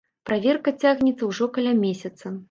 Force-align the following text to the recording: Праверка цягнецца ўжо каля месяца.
Праверка 0.27 0.71
цягнецца 0.83 1.23
ўжо 1.33 1.49
каля 1.59 1.73
месяца. 1.85 2.33